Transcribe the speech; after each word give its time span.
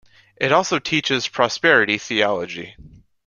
It 0.37 0.51
also 0.51 0.79
teaches 0.79 1.27
prosperity 1.27 1.99
theology. 1.99 2.75